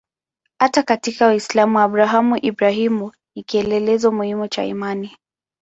[0.59, 5.17] Hata katika Uislamu Abrahamu-Ibrahimu ni kielelezo muhimu cha imani.